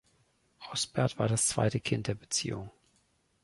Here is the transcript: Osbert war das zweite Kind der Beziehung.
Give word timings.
Osbert 0.71 1.19
war 1.19 1.27
das 1.27 1.45
zweite 1.45 1.79
Kind 1.79 2.07
der 2.07 2.15
Beziehung. 2.15 2.71